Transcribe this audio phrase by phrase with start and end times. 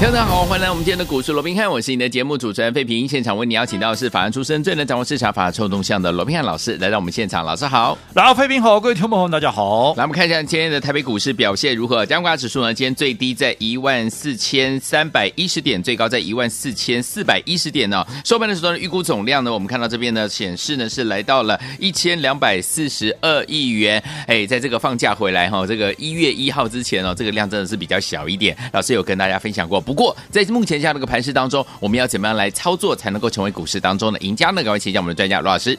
[0.00, 3.06] 大家好，欢迎来我们今天的股市罗宾汉，我是你的节目主持人费平。
[3.06, 9.94] 现场为你邀请到的是法案出身、最能掌握市场法臭动向的罗宾汉老师来到我们现场，老师好，然后费平好，各位听众朋友大家好。
[9.96, 12.06] 来，我们看一下今天的台北股市表现如何？
[12.06, 18.06] 加权指数呢，今天最低在一万四千三百一十点，最高在一万四千四百一十点呢、哦。
[18.24, 24.02] 收盘的时候呢，预估总量呢，我们看到这边呢显示呢是来到了一千两百四十二亿元。
[24.28, 28.56] 哎，在这个放假回来哈、哦，这个一月一号之前哦，这个量真的是比较小一点。
[28.72, 34.62] 老师有跟大家分享过，不过在目前这样的一个盘势当中，我们要怎么样来操作才能够成为股市当中的赢家呢？
[34.62, 35.78] 赶快请教我们的专家罗老师。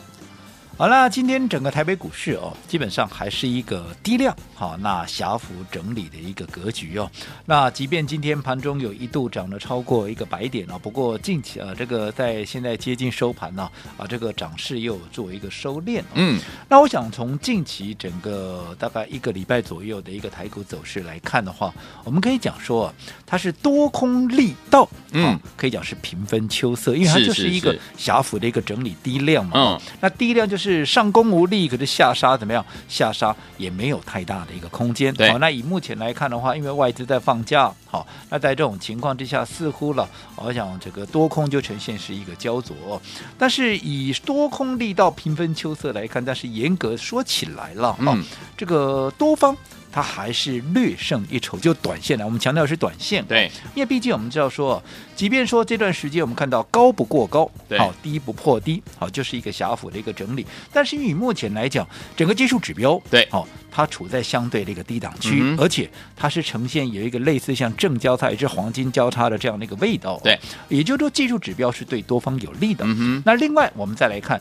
[0.80, 7.12] 好啦，今天整个台北股市哦，基本上还是一个低量，好，那狭幅整理的一个格局哦。
[7.46, 16.02] 那即便今天盘中有一度涨了超过一个百点哦，不过近期啊，这个在现在接近收盘呢，啊，这个涨势又做一个收敛。
[16.14, 21.74] 嗯，那我想从近期整个大概一个礼拜左右的一个台股走势来看的话，
[22.06, 22.94] 我们可以讲说啊，
[23.26, 29.52] 它是多空力道，嗯，可以讲是平分秋色，因为它就是一个狭幅的一个整理低量嘛。
[29.56, 30.69] 嗯，那低量就是。
[30.70, 32.64] 是上攻无力，可是下杀怎么样？
[32.88, 35.14] 下杀也没有太大的一个空间。
[35.16, 43.02] 好，那以目前来看的话，因为外资在放假，好，那在这种情况之下，似乎了，我想这个多空就呈现是一个焦灼。
[43.38, 48.24] 但是以多空力道平分秋色来看，但是严格说起来了，嗯，
[48.56, 49.58] 这个多方。
[49.92, 53.26] 它还是略胜一筹，就短线来，我们强调是短线。
[53.26, 54.82] 对，因为毕竟我们知道说，
[55.16, 60.46] 即便说这段时间我们看到高不过高，好低不破低，好就是一个狭幅的一个整理。
[60.72, 70.20] 但是以目前来讲，整个技术指标，对，好，它处在相对的一个低档区，嗯、而且它是呈现有一个类似像正交叉也是黄金交叉的这样的一个味道。
[70.24, 72.86] 对，也就是说技术指标是对多方有利的。
[72.86, 73.24] 嗯哼。
[73.26, 74.40] 那另外我们再来看。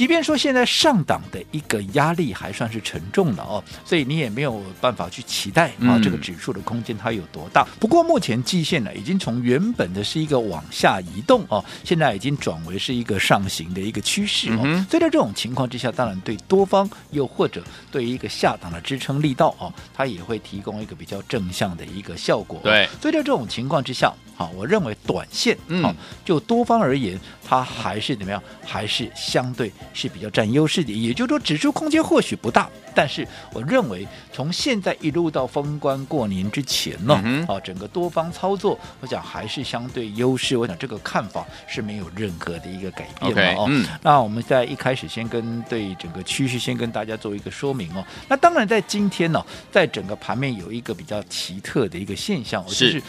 [0.00, 7.68] 即便说现在上档的一个压力还算是沉重的哦，所以你也没有办法去期待啊这个指数的空间它有多大。
[7.78, 14.62] 不过目前季线呢已经从原本的是一个往下移动哦，现在已经转为是一个上行的一个趋势哦。
[14.88, 17.62] 所以在这种情况之下，当然对多方又或者
[17.92, 22.58] 对于一个下档的支撑力道哦，它也会提供一个比较正向的一个效果。
[22.62, 24.10] 对，所以在这种情况之下。
[24.40, 25.94] 好，我认为短线啊，
[26.24, 28.42] 就多方而言，它还是怎么样？
[28.64, 30.92] 还是相对是比较占优势的。
[30.92, 37.14] 也就是说，指数空间或许不大，但是我认为从现在一路到封关过年之前呢，
[37.48, 40.56] 啊，整个多方操作，我想还是相对优势。
[40.56, 43.70] 我想这个看法是没有任何的一个改变的哦。
[44.02, 48.04] 那我们在一开始先跟对整个趋势先跟大家做一个说明哦。
[48.28, 53.02] 那当然，在今天呢，在整个盘面有一个比较奇特的一个现象，就是。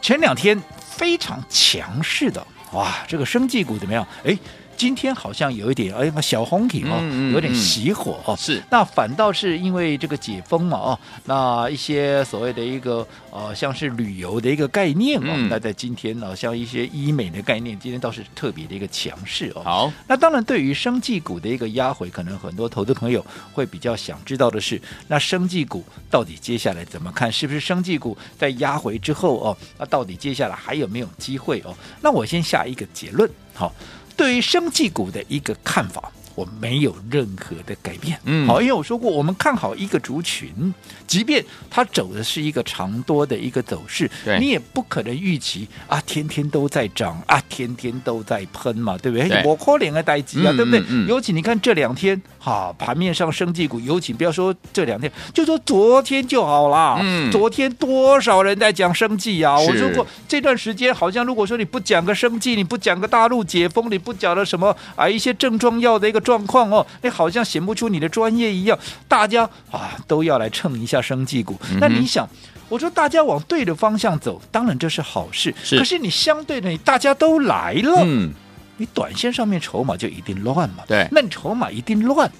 [0.00, 4.06] 前两天非常强势的，哇，这个生技股怎么样？
[4.24, 4.38] 哎。
[4.78, 7.02] 今天好像有一点哎，小红体哦，
[7.32, 8.36] 有点熄火哦。
[8.38, 19.62] 是，那反倒是因为这个解封嘛哦，那一些所谓的一个呃，像是旅游的一个概念哦，那在今天呢，像一些医美的概念，今天倒是特别的一个强势哦。
[19.64, 27.32] 好，那当然对于生技股的一个压回，可能很多投资朋友会比较想知道的是，那生技股到底接下来怎么看？
[27.32, 31.74] 是不是生技股在压回之后哦，那到底接下来还有没有机会哦？
[32.00, 33.74] 那我先下一个结论，好。
[34.18, 36.12] 对于生技股的一个看法。
[36.38, 40.72] 我没有任何的改变，嗯，好，因为我说过，我们看好一个族群，
[41.04, 49.28] 即便它走的是一个长多的一个走势，对，你也不可能预期啊，天天都在涨啊，天天都在喷嘛，对不对？
[49.28, 50.78] 对我可怜的待机啊，对不对？
[50.82, 59.58] 嗯嗯、尤其你看这两天，哈，盘面上生技股，尤其不要说这两天，就说昨天就好了，嗯，昨天多少人在讲生技啊？
[59.58, 66.22] 我说过这段时间，好像如果说你不讲个生技，你不讲个大陆解封，你不讲了什么啊一些症状药的一个。
[66.28, 68.78] 状况哦，你好像显不出你的专业一样，
[69.08, 71.58] 大家啊都要来蹭一下生技股。
[71.70, 72.28] 嗯、那你想，
[72.68, 75.54] 我说大家往对的方向走，当然这是好事。
[75.64, 78.30] 是，可是你相对的，你大家都来了，嗯，
[78.76, 80.84] 你短线上面筹码就一定乱嘛。
[80.86, 82.30] 对，那你筹码一定乱，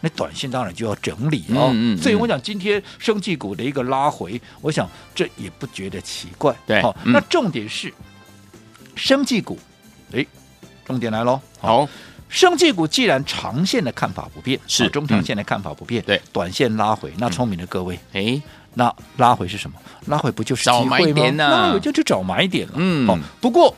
[0.00, 1.70] 那短线当然就要整理哦。
[1.70, 6.52] 嗯，嗯，嗯，所以我想今天生技股的一个拉回，我想这也不觉得奇怪。
[6.66, 7.94] 对，好，嗯、那重点是
[8.96, 9.56] 生技股，
[10.12, 10.26] 哎，
[10.84, 11.88] 重点来喽，好。
[12.28, 18.40] 生技股既然长线的看法不变，是中长线的看法不变，对，短线拉回，那聪明的各位，哎，
[18.74, 19.78] 那拉回是什么？
[20.06, 21.30] 拉回不就是机会吗？
[21.30, 22.74] 那我就去找买点了。
[22.76, 23.18] 嗯，好。
[23.40, 23.74] 不过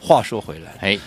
[0.00, 0.98] 话说回来，哎，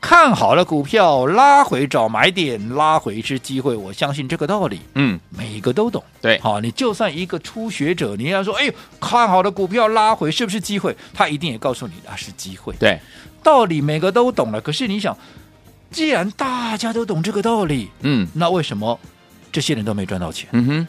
[0.00, 3.74] 看好了股票拉回找买点，拉回是机会。
[3.74, 6.02] 我相信这个道理，嗯，每个都懂。
[6.22, 10.96] 对，好，你就算一个初学者，你要说，哎呦，看好了股票拉回是不是机会？
[11.12, 12.72] 他一定也告诉你啊，是机会。
[12.78, 12.98] 对，
[13.42, 14.60] 道理每个都懂了。
[14.60, 15.16] 可是你想，
[15.96, 19.00] 既然大家都懂这个道理，嗯，那为什么
[19.50, 20.46] 这些人都没赚到钱？
[20.52, 20.88] 嗯哼，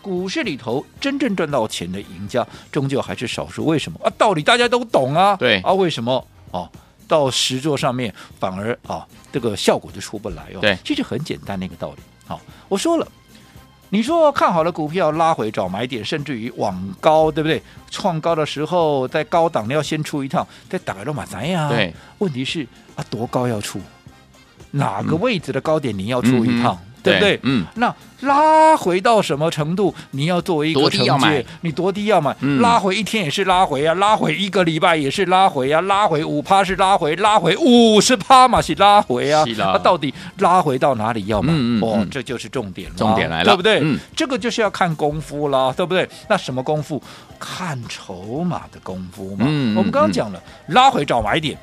[0.00, 3.66] 股市里头真正赚到钱的赢家，终究还是少数。
[3.66, 4.06] 为什么啊？
[4.16, 5.34] 道理大家都懂啊。
[5.34, 6.24] 对啊，为什么？
[6.52, 6.70] 哦。
[7.08, 10.60] 到实作上面反而啊，这个效果就出不来哦。
[10.60, 11.96] 对，其实很简单的一个道理。
[12.24, 13.06] 好，我说了，
[13.90, 17.60] 你说看好了股票拉回找买点，甚至于往高，对不对？
[17.90, 21.68] 创高的时候在高档你要先出一趟，再打个罗马仔呀。
[21.68, 23.80] 对，问题是啊，多高要出？
[24.72, 26.74] 哪个位置的高点你要出一趟？
[26.74, 27.40] 嗯对不对？
[27.42, 29.92] 嗯，那拉回到什么程度？
[30.12, 32.32] 你要作为一个承接，你多低要买？
[32.38, 39.42] 嗯、拉回一天也是拉回啊，拉回一个礼拜也是拉回啊，拉回五趴是拉回，拉回五十趴嘛是拉回啊。
[39.58, 41.52] 那、啊、到底拉回到哪里要买？
[41.84, 43.80] 哦，这就是重点了，重点来了，对不对？
[43.82, 46.08] 嗯、这个就是要看功夫了，对不对？
[46.28, 47.02] 那什么功夫？
[47.40, 49.44] 看筹码的功夫嘛。
[49.48, 51.58] 嗯、我们刚刚讲了，拉回找买点，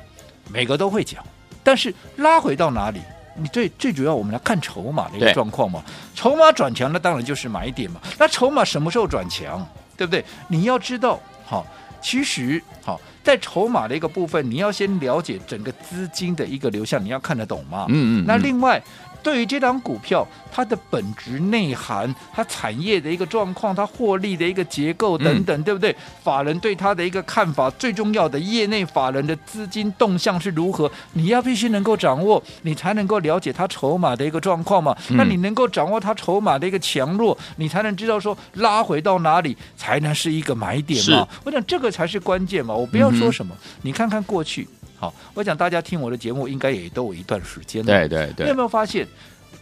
[0.52, 1.24] 每个都会讲，
[1.70, 3.00] 但是拉回到哪里？
[3.36, 5.80] 你最最主要，我们来看筹码的一个状况嘛。
[6.16, 8.00] 筹码转强，那当然就是买点嘛。
[8.18, 9.64] 那筹码什么时候转强，
[9.96, 10.24] 对不对？
[10.48, 11.64] 你要知道，好，
[12.02, 17.86] 其实好，在筹码的一个部分，你要先了解整个资金的一个流向，你要看得懂嘛。
[17.88, 18.24] 嗯嗯。
[18.26, 18.82] 那另外。
[19.22, 25.94] 对于这张股票，它的本质内涵、它产业的一个状况、它获利的一个结构等等，嗯、对不对？
[26.22, 30.90] 法人对它的一个看法，最重要的业内法人的资金动向是如何？
[31.12, 34.96] 你要必须能够掌握，你才能够了解它筹码的一个状况嘛。
[35.08, 41.26] 嗯、那你能够掌握它筹码的一个强弱，你才能知道说拉回到哪里才能是一个买点嘛。
[41.44, 42.74] 我想这个才是关键嘛。
[42.74, 44.68] 我不要说什么，嗯、你看看过去。
[45.00, 47.86] 好，我想大家听我的节目应该也都有一段时间了。
[47.86, 49.08] 对对对，你有没有发现，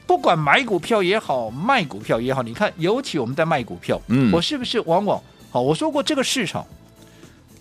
[0.05, 5.61] 不管买股票也好，卖股票也好，你看，尤其我们在卖股票，嗯，我是不是往往好？
[5.61, 6.67] 我说过，这个市场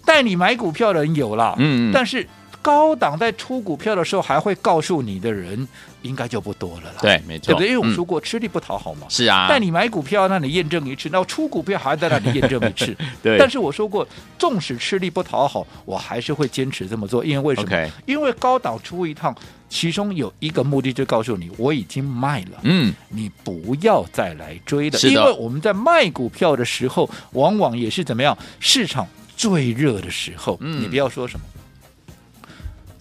[0.03, 2.27] 带你买股票的人有了，嗯，但是
[2.67, 5.65] 高档在出股票的时候还会告诉你的人。
[6.03, 6.99] 应该就不多了啦。
[7.01, 7.67] 对，没错，对不对？
[7.67, 9.07] 因为我们说过，吃力不讨好嘛。
[9.09, 9.49] 是啊。
[9.49, 12.95] 带你买股票，那你验证一次；那出股票还在那里验证一次。
[13.21, 13.35] 对。
[13.37, 17.25] 但是我说过，纵使吃力不讨好，我还是会坚持这么做。
[17.25, 17.91] 因为为什么？
[18.05, 19.35] 因为高档出一趟，
[19.67, 22.59] 其中有一个目的，就告诉你我已经卖了。
[22.61, 22.93] 嗯。
[23.09, 24.99] 你不要再来追了。
[24.99, 28.37] 因为我们在卖股票的时候，往往也是怎么样？
[28.61, 29.05] 市场
[29.35, 30.57] 最热的时候。
[30.61, 30.81] 嗯。
[30.81, 31.45] 你不要说什么。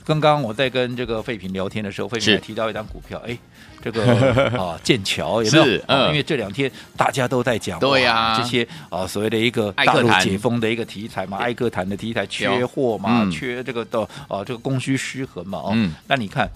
[0.06, 3.37] 刚刚我在跟这个费平聊天的时候，费平还提到一张股票，哎，
[3.82, 4.05] 这个
[4.56, 5.64] 啊剑桥有没有？
[5.64, 15.76] 是，嗯，因为这两天大家都在讲，对呀，这些啊所谓的一个大陆解封的一个题材嘛，艾克坦的题材缺货嘛，缺这个的啊这个供需失衡嘛，哦，
[16.06, 16.49] 那你看，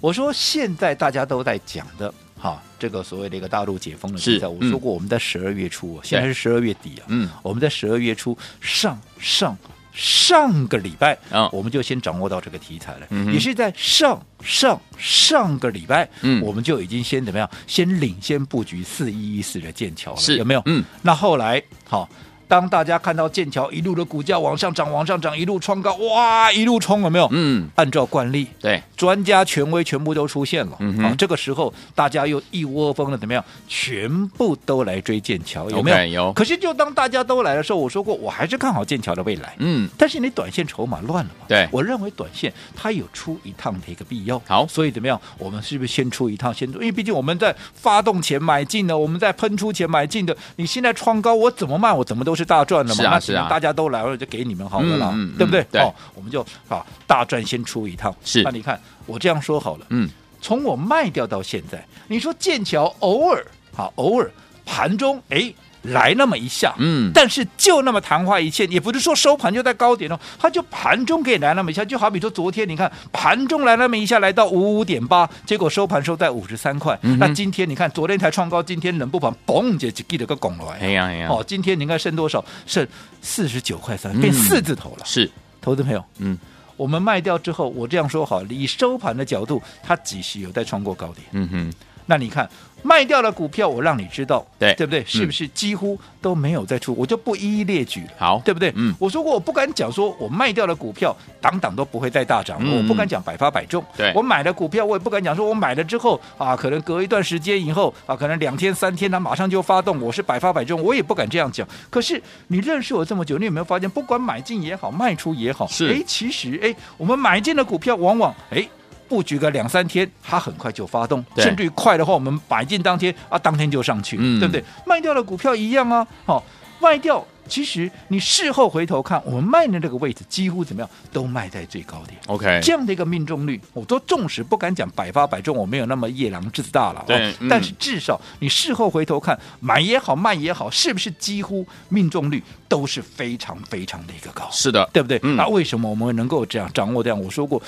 [0.00, 9.56] 我说现在大家都在讲的哈，这个所谓的一个大陆解封的题材，我说过我们在十二月初，现在是十二月底啊，嗯，我们在十二月初上上。
[9.98, 20.36] 上个礼拜啊，我们就先掌握到这个题材了，嗯、也是在上上上个礼拜，嗯，我们就已经先怎么样，先领先布局四一一四的剑桥了，是。
[20.36, 20.62] 有没有？
[20.66, 22.08] 嗯，那后来好。
[22.46, 27.28] 当大家看到剑桥一路的股价往上涨，往上涨，一路冲高，哇，一路冲，有没有？
[27.30, 30.76] 嗯，按照惯例，对，专家权威全部都出现了。
[30.80, 33.42] 嗯哼，啊，这个时候大家又一窝蜂的怎么样？
[33.68, 36.32] 全部都来追剑桥，有没有？Okay, 有。
[36.32, 39.54] 可是就当大家都来的时候，我说过，我还是看好剑桥的未来。
[39.58, 41.46] 嗯，但是你短线筹码乱了嘛？
[41.46, 44.36] 对，我认为短线它有出一趟的一个必要。
[44.48, 45.18] 好，所以怎么样？
[45.38, 46.52] 我们是不是先出一趟？
[46.52, 53.00] 先出，因为毕竟我们在发动前买进的，我们在喷出前买进的，你现在创高，我怎么卖，我怎么都是大赚的嘛。
[53.00, 55.60] 是啊是啊，大家都来了，就给你们好了啦，对不对？
[55.80, 58.12] 哦，我们就啊，大赚先出一趟。
[58.24, 60.08] 是，那你看我这样说好了，嗯，
[60.40, 64.30] 从我卖掉到现在，你说剑桥偶尔好，偶尔
[64.64, 65.52] 盘中哎。
[65.82, 76.98] 来那么一下，嗯，但是就那么昙花一现，也不是说收盘就在高点哦，它就盘中给你来那么一下，就好比说昨天你看盘中来那么一下，来到五五点八，结果收盘收在五十三块。
[77.02, 82.44] 嗯、那今天你看昨天才创高，今天冷不防嘣就给了个拱来，哎呀哎呀，哦，今天你看剩多少？
[82.66, 82.86] 剩
[83.22, 85.04] 四十九块三，变四字头了。
[85.06, 85.30] 是，
[85.60, 86.36] 投资朋友，嗯，
[86.78, 91.26] 我们卖掉之后，我这样说好，以收盘的角度，它几时有待创过高点？
[91.32, 91.72] 嗯哼，
[92.08, 92.48] 那你看。
[92.80, 95.04] 卖掉了股票，我让你知道，对对不对？
[95.04, 96.94] 是不是几乎都没有再出？
[96.96, 98.72] 我就不一一列举了，好，对不对？
[98.76, 103.84] 嗯，我说过我不敢讲说我卖掉了股票，档档都不会再大涨，我不敢讲百发百中。
[103.96, 111.66] 对，我买了股票，我也不敢讲说我买了之后啊，可能隔一段时间以后啊，可能两天三天它马上就发动，我是百发百中，我也不敢这样讲。
[111.90, 118.64] 可是你认识我这么久，你有没有发现，不管买进也好，卖出也好，是，哎，其实哎，我们买进的股票往往哎。
[119.08, 124.62] 布局个两三天，它很快就发动，甚至于快的话，我们买进当天啊，当天就上去，嗯对不对？
[124.86, 126.42] 卖掉的股票一样啊，好、哦，
[126.80, 127.24] 卖掉。
[127.48, 132.20] 其实你事后回头看，我们卖的这个位置几乎怎么样，都卖在最高点。
[132.26, 137.02] OK，这样的一个命中率，我都纵使不敢讲百发百中，我没有那么夜郎自大了。
[137.06, 144.46] 对、但是至少你事后回头看，买也好，卖也好，是不是几乎命中率都是非常非常的一个高？
[144.52, 145.18] 是的，对不对？
[145.22, 147.18] 嗯、那为什么我们能够这样掌握这样？
[147.18, 147.62] 我说过。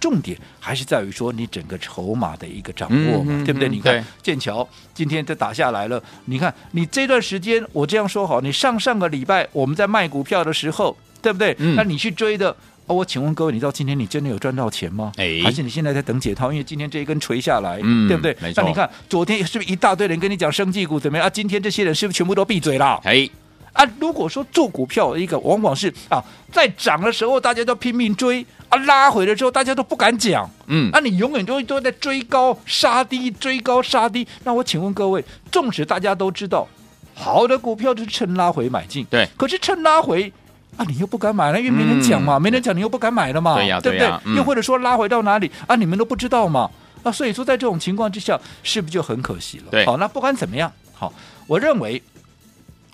[0.00, 3.68] 重点还是在于说你整个筹码的一个掌握嘛，嗯、对不对？
[3.68, 11.54] 嗯、你看剑桥今天就打下来了，你看你这段时间我这样说好，你上上个礼拜我们在卖股票的时候，对不对？
[11.58, 12.50] 嗯、那你去追的，
[12.86, 15.12] 哦，我请问各位，你到今天你真的有赚到钱吗？
[15.16, 16.50] 哎，还是你现在在等解套？
[16.50, 18.34] 因为今天这一根垂下来，嗯、对不对？
[18.40, 18.62] 没错。
[18.62, 21.30] 那你看昨天是不是一大堆人跟你讲生技股怎么样啊？
[21.30, 23.00] 今天这些人是不是全部都闭嘴了？
[23.04, 23.28] 哎。
[23.72, 26.22] 啊，如果说做股票一个往往是啊，
[26.52, 34.26] 在涨的时候大家都拼命追啊，拉回了之后大家都不敢讲，嗯，那、啊、你永远都都在追高杀低，追高杀低。
[34.44, 36.66] 那我请问各位，纵使大家都知道
[37.14, 40.32] 好的股票就是趁拉回买进，对，可是趁拉回
[40.76, 44.06] 啊，你又不敢买了，因为没人讲嘛，嗯、没人讲，你又不敢买了嘛，对呀、啊，对不对？
[44.06, 46.70] 对啊嗯、又或者说拉回到哪里啊，你们都不知道嘛，
[47.02, 49.64] 啊，所以说在这种情况之下，是不是就很可惜了？
[49.70, 51.12] 对，好，那不管怎么样，好，
[51.46, 52.00] 我认为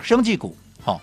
[0.00, 1.00] 生技股，好。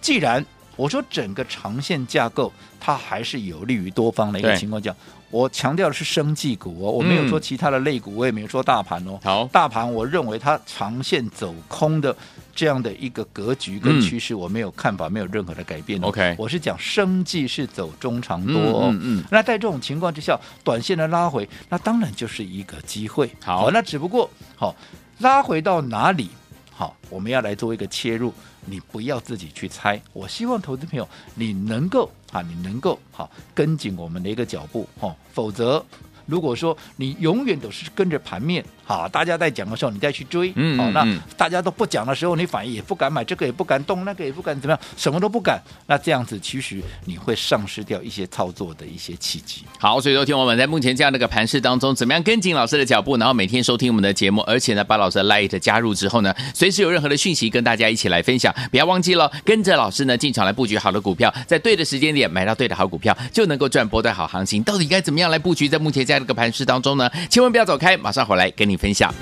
[0.00, 0.44] 既然
[0.76, 4.94] 我说整个长线架构它还是有利于多方的一个情况下，
[5.30, 9.18] 我强调的是生技股哦，我没有说其他的类股，嗯、我也没有说大盘哦。
[9.22, 12.14] 好，大盘我认为它长线走空的
[12.54, 16.08] 这样的一个格局跟趋势，我没有看法，嗯、没有任何的改变、哦。
[16.08, 18.88] OK，我是讲生技是走中长多哦。
[18.90, 23.30] 嗯，嗯，嗯那在这种情况之下，短线的拉回，那当然就是一个机会。
[23.42, 24.74] 好，那只不过好
[25.20, 26.28] 拉回到哪里？
[26.76, 28.34] 好，我们要来做一个切入。
[28.66, 35.84] 你不要自己去猜，我希望投资朋友你能够啊，你能够好跟紧我们的一个脚步哈，否则
[36.26, 38.64] 如果说你永远都是跟着盘面。
[38.86, 40.52] 好，大家在讲的时候，你再去追。
[40.56, 41.06] 嗯，好，那
[41.38, 45.58] 大家都不讲的时候，你反而也不敢买，这个也不敢动，那个也不敢怎么样，什么都不敢。
[45.86, 49.62] 那这样子，其实你会丧失掉一些操作的一些契机。
[49.78, 58.54] 好，所以说，听我们在目前这样的一个盘势当中，怎么样跟紧老师的脚步，然后每天收听我们的节目，而且呢，把老师的 Light 加入之后呢，随时有任何的讯息跟大家一起来分享。
[58.70, 64.62] 不要忘记了，跟着老师呢进场来布局好的股票，在对的时间点买到对的好股票，就能够赚波段好行情。
[64.62, 65.66] 到底该怎么样来布局？
[65.66, 69.12] 在目前这样的一个盘势当中呢，千万不要走开，马上回来跟你分享。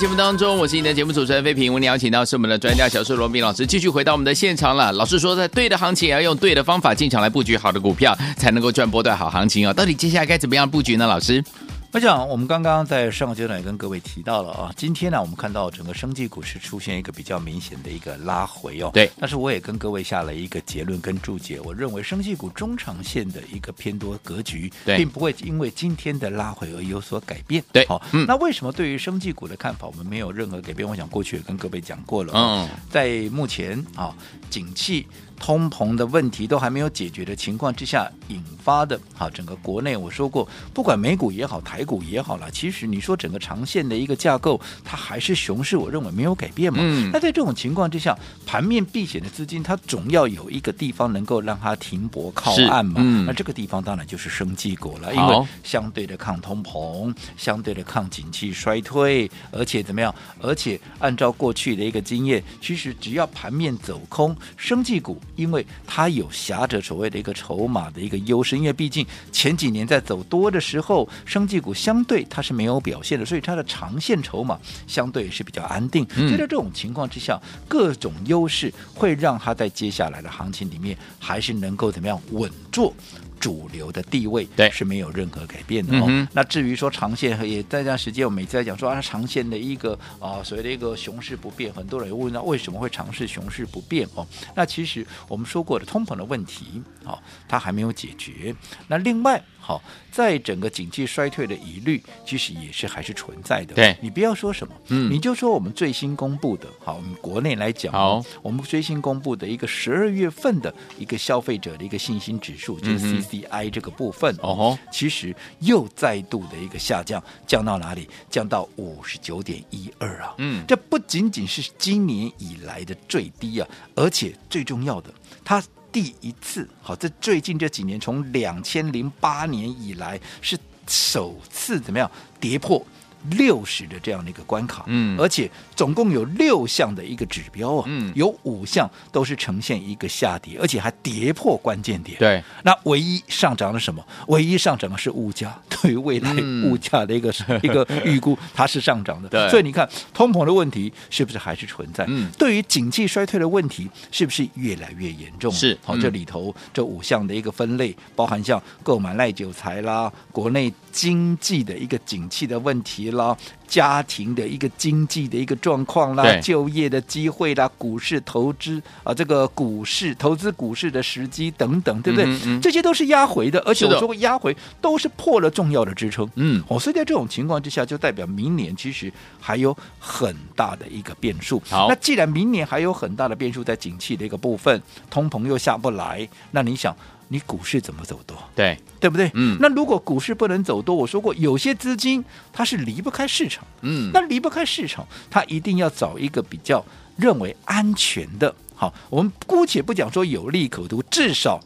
[0.00, 1.70] 节目当中，我是你的节目主持人飞平。
[1.74, 4.90] 为你邀请到是我们的专家小树罗宾老师，继续回到我们的现场了。
[4.92, 9.74] 老师说，在对的行情也要用对的方法进场来布局好的股票，才能够赚波段好行情哦。
[9.74, 11.06] 到底接下来该怎么样布局呢？
[11.06, 11.44] 老师？
[11.92, 18.92] 我想，我们刚刚在上个阶段也跟各位提到了啊，今天呢，我们看到整个生技股是出现一个比较明显的一个拉回哦。
[18.94, 19.10] 对。
[19.18, 27.60] 但是我也跟各位下了一个结论跟注解，我认为生技股中长线的一个偏多格局，并不会因为今天的拉回而有所改变。
[27.72, 27.84] 对。
[27.88, 28.24] 好，嗯。
[28.24, 30.88] 那为什么对于生技股的看法，我们没有任何改变？
[30.88, 32.32] 我想过去也跟各位讲过了。
[32.36, 32.68] 嗯。
[32.88, 34.14] 在目前啊，
[34.48, 35.08] 景气。
[35.40, 46.78] 通膨的问题都还没有解决的情况之下引发的，哈，整个国内我说过，不管美股也好，台股也好了，其实你说整个长线的一个架构，它还是熊市，我认为没有改变嘛。
[46.82, 47.10] 嗯。
[47.10, 52.96] 那在这种情况之下，盘面避险的资金，它总要有一个地方能够让它停泊靠岸嘛。
[52.98, 53.24] 嗯。
[53.24, 60.14] 那这个地方当然就是生技股了，因为相对的抗通膨，相对的抗景气衰退，而且怎么样？
[60.42, 65.18] 而且按照过去的一个经验，其实只要盘面走空，生技股。
[65.40, 76.06] 因为它有挟着所谓的一个筹码的一个优势，因为毕竟前几年在走多的时候，生技股相对它是没有表现的，所以它的长线筹码相对是比较安定。
[76.10, 82.94] 所以在这种情况之下，各种优势会让它在接下来的行情里面还是能够怎么样稳做。
[83.40, 86.04] 主流的地位对是没有任何改变的哦。
[86.10, 94.26] 嗯、那至于说长线也在这段时间，我们每次在讲说啊，长线的一个啊所谓的一个熊市不变，很多人问到为什么会尝试熊市不变哦？
[94.54, 98.54] 那其实我们说过的通膨的问题，哦，它还没有解决。
[98.86, 99.80] 那另外，好、哦，
[100.12, 103.74] 在整个经济衰退的疑虑，其实也是还是存在的。
[103.74, 113.40] 对，你不要说什么，嗯，你就说我们最新公布的，好，我们国内来讲，好，我们最新公布的一个十二月份的一个消费者的一个信心指数，就是 C。
[113.40, 118.08] CI 这个部分哦，其实又再度的一个下降，降到哪里？
[118.28, 120.34] 降到五十九点一二啊！
[120.38, 125.10] 嗯，这不仅仅是今年以来的最低啊，而且最重要的，
[125.42, 132.84] 它第一次好，这最近这几年从两千零八年以来是首次怎么样跌破。
[133.30, 142.18] 六十的这样的一个关卡，嗯，而且总共有六项的一个指标啊，嗯，有五项都是呈现一个下跌，而且还跌破关键点。
[142.18, 144.02] 对，那唯一上涨的什么？
[144.28, 146.32] 唯一上涨的是物价，对于未来
[146.64, 149.28] 物价的一个、嗯、一个预估，它是上涨的。
[149.30, 152.04] 对，所以你看通膨的问题是不是还是存在？
[152.08, 155.52] 嗯，对于景气衰退的问题是不是越来越严重？
[155.52, 163.09] 是，好，这里头这五项的一个分类，包含像购买赖韭财啦，国内经济的一个景气的问题。
[163.12, 163.36] 啦，
[163.66, 172.26] 家庭的一个经济的一个状况啦，就业的机会啦，股市投资啊，这个股市投资股市的时机等等，对不对？
[172.26, 176.28] 嗯嗯、这些都是压回的，而且我说过压回都是破了重要的支撑。
[176.34, 181.62] 嗯，哦，所以在这种情况之下，就代表明年其实还有很大的一个变数。
[181.68, 186.96] 好，那既然明年还有很大的变数在景气的一个部分，通膨又下不来，那你想？
[187.32, 188.36] 你股市怎么走多？
[188.56, 189.30] 对，对不对？
[189.34, 196.84] 嗯，那如果股市不能走多，我说过，有些资金它是离不开市场，嗯，那离不开市场，它一定要找一个比较
[197.16, 198.52] 认为安全的。
[198.74, 201.60] 好，我们姑且不讲说有利可图，至少。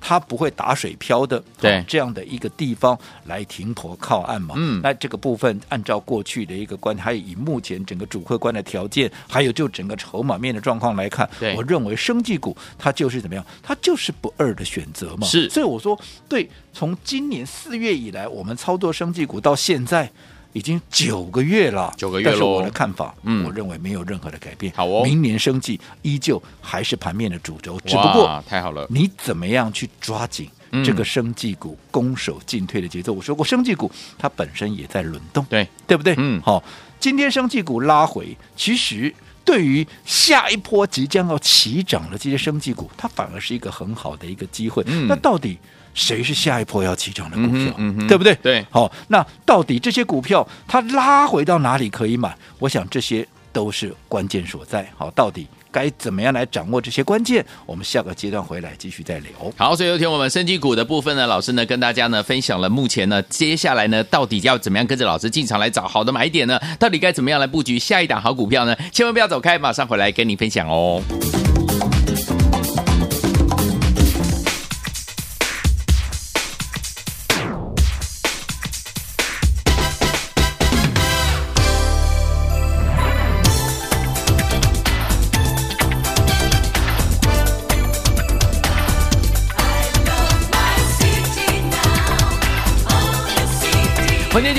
[0.00, 4.54] 它不会打水漂的，对这样的一个地方来停泊靠岸嘛？
[4.56, 13.44] 嗯，那这个部分按照过去的一个观，还有以目前整个主客观的条件，还有就整个筹码面的状况来看，我认为生技股它就是怎么样？
[13.62, 15.26] 它就是不二的选择嘛。
[15.26, 20.10] 是，所以我说，对，从今年四月以来，我们操作生技股到现在。
[20.54, 24.72] 已经九个月了，九个月，但是我的看法，嗯，我认为没有任何的改变。
[24.74, 30.48] 好哦，明年生计依旧还是盘面的主轴，只不过太好了，你怎么样去抓紧
[30.84, 33.14] 这个生技股攻守进退的节奏？
[33.14, 36.14] 嗯、我说过，生技股它本身也在轮动，对对不对？
[36.16, 36.62] 嗯，好，
[36.98, 44.82] 今天生技股拉回，其实对于下一波即将要起涨的这些生技股，它反而是一个很好的一个机会。
[44.86, 45.58] 嗯，那到底？
[45.94, 47.74] 谁是下一波要起涨的股票？
[47.76, 48.34] 嗯嗯、对不对？
[48.36, 52.36] 对，好，那到底这些股票它拉回到哪里可以买？
[52.58, 54.88] 我想这些都是关键所在。
[54.96, 57.44] 好，到底该怎么样来掌握这些关键？
[57.66, 59.30] 我们下个阶段回来继续再聊。
[59.56, 66.58] 好，所以有请我们升级股的部分呢，老师呢跟大家呢分享了目前呢接下来呢到底要怎么样跟着老师进场来找好的买点呢？
[66.78, 68.76] 到底该怎么样来布局下一档好股票呢？
[68.92, 71.02] 千万不要走开，马上回来跟你分享哦。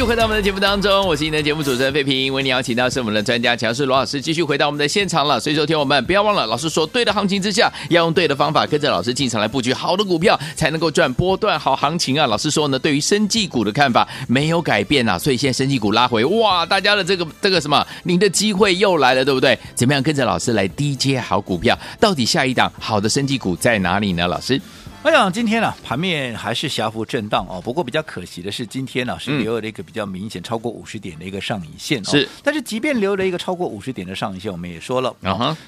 [0.10, 5.39] 回到我们的节目当中，我是你的节目主持人费平，为你邀请到是我们的专家强势罗老师，继续回到我们的现场了。
[5.39, 12.26] 所以说，听我们不要忘了，老师说对的行情之下，要用对的方法，跟着老师进场来布局好的股票，才能够赚波段好行情啊。
[12.26, 19.56] 老师说呢，对于生技股的看法没有改变啊，所以现在生技股拉回，哇，大家的这个这个什么，您的机会又来了，对不对？
[19.76, 21.78] 怎么样跟着老师来低接好股票？
[22.00, 24.28] 到底下一档好的生技股在哪里呢？
[24.28, 24.60] 老师？
[25.02, 27.62] 我想今天呢、啊，盘面还是狭幅震荡哦。
[27.64, 32.12] 不过比较可惜的是，今天呢、啊、是留了一个比较明显超过五十点的一个上影线哦。
[32.12, 35.16] 是，但是即便留了一个超过五十点的上影线，我们也说了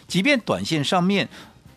[0.05, 1.27] 即便短线上面。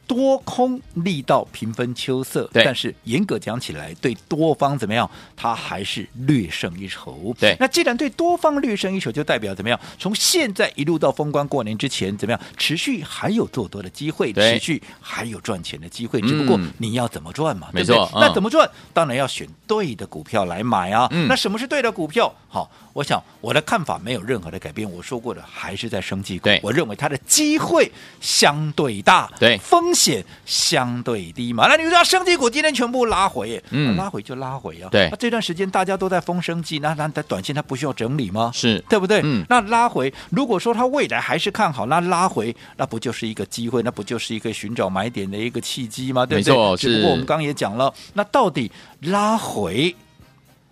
[0.06, 5.10] 多空力道平分秋色，但是严格讲起来，对多方怎么样？
[5.36, 7.34] 它还是略胜一筹。
[7.38, 9.78] 对，那既然对多方略胜一筹，就代表怎么样？
[9.98, 12.40] 从现在一路到封关过年之前，怎么样？
[12.56, 16.20] 持续还有做多的机会，持续还有赚钱的机会。
[16.20, 17.68] 只不过你要怎么赚嘛？
[17.72, 18.20] 没错，对不对？
[18.20, 18.70] 那怎么赚？
[18.92, 21.08] 当然要选对的股票来买啊。
[21.10, 22.32] 嗯、那什么是对的股票？
[22.48, 24.90] 好，我想我的看法没有任何的改变。
[24.90, 26.44] 我说过的还是在生技股。
[26.44, 29.30] 对，我认为它的机会相对大。
[29.38, 31.66] 对，风险相对低嘛。
[31.68, 34.88] 那你说生技股今天全部拉回，嗯，拉回就拉回啊。
[34.90, 38.52] 对，那这段时间大家都在封生技，那那在短线它不需要整理吗？
[38.54, 39.20] 是对不对？
[39.24, 43.82] 嗯，那拉回，如果说它未来还是看好，那拉回，那不就是一个机会？
[43.82, 46.24] 那不就是一个寻找买点的一个契机吗？
[46.24, 46.52] 对不对？
[46.52, 49.94] 没错，只不过我们刚刚也讲了，那到底拉回？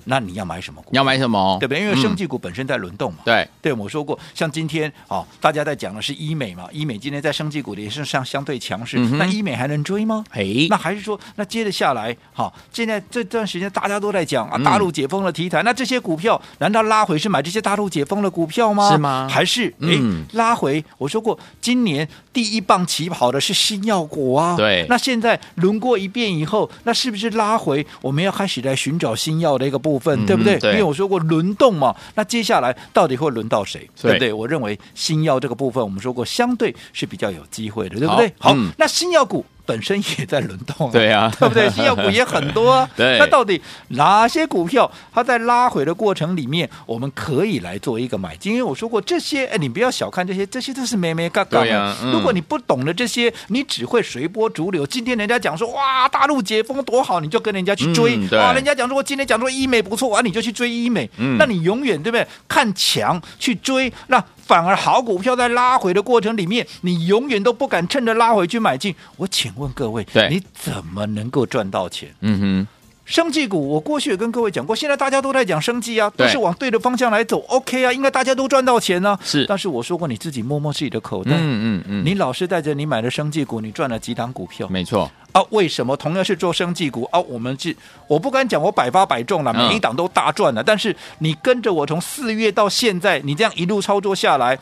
[0.04, 0.88] 那你要买什么股？
[0.92, 1.56] 你要买什么？
[1.60, 1.80] 对不对？
[1.80, 3.18] 因为生技股本身在轮动嘛。
[3.22, 8.98] 嗯、对，对，我说过，像今天哦，大家在讲的是医美嘛，医美今天在生技股里也是相相对强势。
[8.98, 10.24] 嗯、那医美还能追吗？
[10.30, 18.90] 哎，那还是说，那接着下来，好、哦，现在这段时间大家都在讲啊，大陆解封的题材，嗯、那这些股票难道拉回是买这些大陆解封的股票吗？
[18.90, 19.28] 是吗？
[19.30, 20.84] 还是哎、嗯、拉回？
[20.98, 24.56] 我说过，今年第一棒起跑的是新药股啊。
[24.56, 27.86] 对，那现在轮过一遍以后，那是不是拉回？
[28.00, 30.54] 我们要开始来寻找新药的一个部分，嗯、对不对？
[30.72, 33.88] 因为我说过轮动嘛，那接下来到底会轮到谁？
[34.00, 34.32] 对不对？
[34.32, 38.32] 我认为新药这个部分，我们说过相对是比较有机会的，对不对？
[38.38, 39.44] 好，嗯、那新药股。
[39.64, 41.70] 本身也在轮动，对啊， 对不对？
[41.70, 42.88] 新药股也很多啊。
[42.96, 48.52] 对，那到底哪些股票它在拉回的过程里面，我们可以来做一个买进？
[48.52, 51.60] 因为我说过这些，哎，你不要小看这些，这些都是眉眉角角。
[51.60, 54.86] 对啊，如果你不懂得这些，你只会随波逐流。
[54.86, 58.18] 今天人家讲说哇，大陆解封多好，你就跟人家去追。
[58.32, 61.08] 哇，人家讲说我今天讲说医美不错，哇，你就去追医美。
[61.18, 62.26] 嗯，那你永远对不对？
[62.48, 64.22] 看强去追那。
[64.52, 68.94] 反而好股票在拉回的过程里面，你永远都不敢趁着拉回去买进。
[69.16, 72.14] 我请问各位，你怎么能够赚到钱？
[72.20, 72.68] 嗯哼，
[73.04, 79.20] 生技股，我过去也跟各位讲过，现在大家都在讲生技啊，都是往对的方向来走，OK 啊，应该大家都赚到钱呢、啊。
[79.22, 84.68] 是，但是我说过，你自己摸摸自己的口袋，嗯嗯嗯，你老是带着你买的生技股，你赚了几档股票？
[84.68, 85.10] 没错。
[85.32, 87.18] 啊，为什么同样是做生技股啊？
[87.20, 87.74] 我们是
[88.06, 90.62] 我不敢讲我百发百中了，每一档都大赚了。
[90.62, 94.58] 嗯、但是你跟着我从四月到现在，你这样一路操作下来。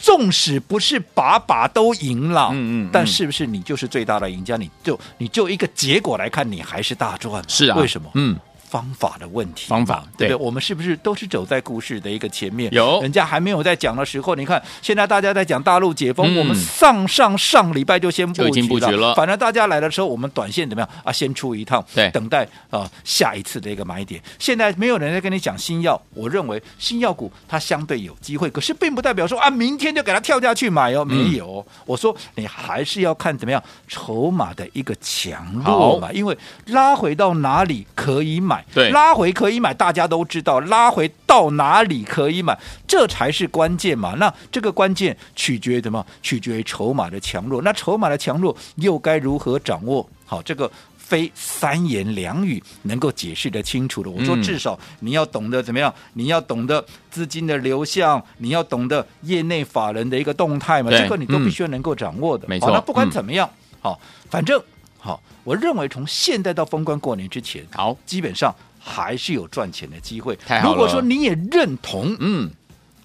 [0.00, 4.56] 纵使不是把把都赢了，嗯，嗯嗯，但是不是你就是最大的赢家？
[4.56, 7.42] 你就你就一个结果来看，你还是大赚。
[7.48, 8.10] 是啊，为什么？
[8.14, 8.36] 嗯。
[8.70, 12.72] 方法的问题，方法对，对，我们是不是都是走在故事的一个前面？
[12.72, 18.96] 有，人家还没有在讲的时候，你看现在大家在讲大陆解封，嗯、我们上上上礼拜就先布局了。
[19.08, 21.10] 了反正大家来的时候，我们短线怎么样啊？
[21.10, 24.22] 先出一趟，对，等待啊、呃、下一次的一个买点。
[24.38, 31.64] 现在没有人在跟你讲新药，我认为新药股它相对有机会，可是并不代表说啊，明天就给它跳下去买哦，没有。
[31.66, 39.30] 嗯、我说你还是要看怎么样筹码的一个强弱嘛，因为拉回到哪里可以买，对，拉回。
[39.32, 44.14] 可以买，大家都知道，拉回到哪里可以买，这才是关键嘛。
[44.18, 46.04] 那这个关键取决于什么？
[46.20, 47.62] 取决于筹码的强弱。
[47.62, 50.06] 那筹码的强弱又该如何掌握？
[50.26, 54.10] 好，这个非三言两语能够解释得清楚的。
[54.10, 55.94] 我说，至少你要懂得怎么样？
[56.14, 60.90] 你要懂得资金的流向，你要懂得业内法人的一个动态嘛。
[60.90, 62.46] 这个你都必须要能够掌握的。
[62.46, 62.70] 没错。
[62.72, 63.48] 那不管怎么样，
[63.80, 64.62] 好，反正
[65.00, 68.54] 好，我认为从现在到封关过年之前，好，基本上。
[68.82, 70.38] 还是有赚钱的机会。
[70.64, 72.50] 如果说你也认同，嗯，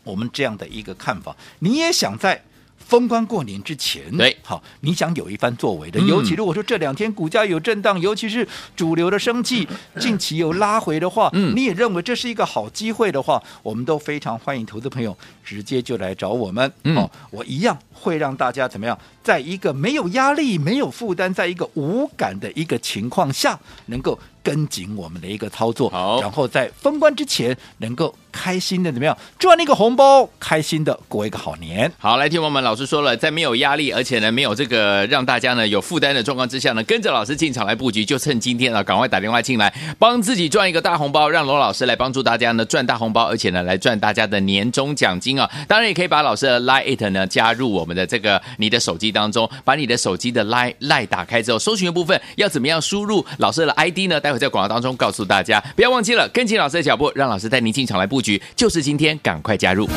[0.06, 2.42] 我们这样的一个看法，你也想在
[2.88, 6.00] 封关过年之前，对，好，你想有一番作为的。
[6.00, 9.68] 嗯、尤其如果说这两天股价有震荡，尤其是主流的生气
[10.00, 16.72] 近期有拉回的话，嗯，你也认为这是一个好机会的话，我们都非常欢迎投资朋友直接就来找我们。
[16.84, 24.18] 嗯，好，我一样会让大家怎么样，在一个没有压力、没有负担，在一个无感的一个情况下，能够。
[24.46, 31.92] 跟紧我们的一个操作，好，然后在封关之前能够开心的怎么样赚一个红包，开心的过一个好年。
[31.98, 45.50] 好，来听我们老师说了，在没有压力，而且呢没有这个让大家呢有负担的状况之下呢，跟着老师进场来布局，就趁今天啊，赶快打电话进来，帮自己赚一个大红包，让罗老师来帮助大家呢赚大红包，而且呢来赚大家的年终奖金啊。
[45.68, 54.20] 当然也可以把老师的 Line It 呢加入我们的这个你的手机当中，把你的手机的 Line Line 打开之后，搜寻的部分要怎么样输入老师的 ID 呢？
[54.20, 54.35] 待会。
[54.38, 59.90] 在广告当中告诉大家，不要忘记了跟紧老师的脚步，让老师带您进场来布局，就是今天，赶快加入。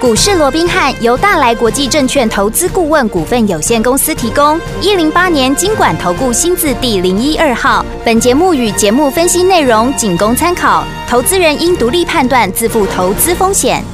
[0.00, 7.84] 股市罗宾汉由大来国际证券投资顾问股份有限公司提供，一零八年金管投顾新字第零一二号。
[8.02, 13.84] 本节目与节目分析内容仅供参考，投资人应独立判断，自负投资风险。